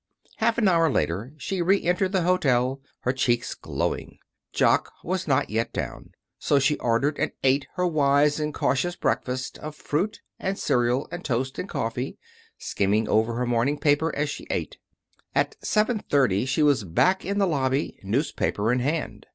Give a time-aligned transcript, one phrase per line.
[0.37, 4.17] Half an hour later she reentered the hotel, her cheeks glowing.
[4.51, 6.13] Jock was not yet down.
[6.39, 11.23] So she ordered and ate her wise and cautious breakfast of fruit and cereal and
[11.23, 12.17] toast and coffee,
[12.57, 14.79] skimming over her morning paper as she ate.
[15.35, 19.27] At 7:30 she was back in the lobby, newspaper in hand.